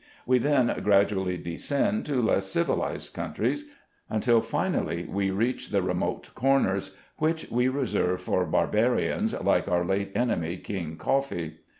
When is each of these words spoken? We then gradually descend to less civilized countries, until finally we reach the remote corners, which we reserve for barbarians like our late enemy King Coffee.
We 0.25 0.39
then 0.39 0.81
gradually 0.83 1.37
descend 1.37 2.07
to 2.07 2.23
less 2.23 2.47
civilized 2.47 3.13
countries, 3.13 3.65
until 4.09 4.41
finally 4.41 5.05
we 5.07 5.29
reach 5.29 5.69
the 5.69 5.83
remote 5.83 6.31
corners, 6.33 6.95
which 7.17 7.51
we 7.51 7.67
reserve 7.67 8.19
for 8.19 8.43
barbarians 8.47 9.39
like 9.39 9.67
our 9.67 9.85
late 9.85 10.11
enemy 10.15 10.57
King 10.57 10.97
Coffee. 10.97 11.57